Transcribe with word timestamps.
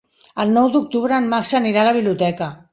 El 0.43 0.53
nou 0.55 0.69
d'octubre 0.77 1.19
en 1.21 1.29
Max 1.35 1.55
anirà 1.63 1.85
a 1.85 1.91
la 1.91 1.95
biblioteca. 2.01 2.53